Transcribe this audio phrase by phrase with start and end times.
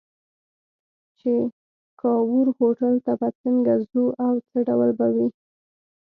[1.19, 1.33] چې
[2.01, 5.27] کاوور هوټل ته به څنګه ځو او څه ډول به وي.